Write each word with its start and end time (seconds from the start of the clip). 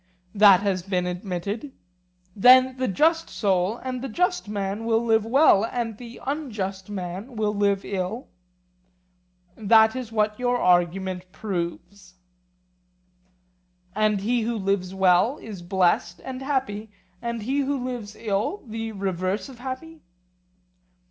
That 0.33 0.61
has 0.61 0.81
been 0.81 1.05
admitted. 1.05 1.73
Then 2.35 2.75
the 2.77 2.87
just 2.87 3.29
soul 3.29 3.77
and 3.77 4.01
the 4.01 4.09
just 4.09 4.49
man 4.49 4.85
will 4.85 5.05
live 5.05 5.27
well, 5.27 5.63
and 5.63 5.99
the 5.99 6.19
unjust 6.25 6.89
man 6.89 7.35
will 7.35 7.53
live 7.53 7.85
ill? 7.85 8.27
That 9.55 9.95
is 9.95 10.11
what 10.11 10.39
your 10.39 10.57
argument 10.57 11.31
proves. 11.31 12.15
And 13.93 14.21
he 14.21 14.41
who 14.41 14.55
lives 14.57 14.91
well 14.95 15.37
is 15.37 15.61
blessed 15.61 16.19
and 16.25 16.41
happy, 16.41 16.89
and 17.21 17.43
he 17.43 17.59
who 17.59 17.77
lives 17.85 18.15
ill 18.15 18.63
the 18.65 18.93
reverse 18.93 19.49
of 19.49 19.59
happy? 19.59 20.01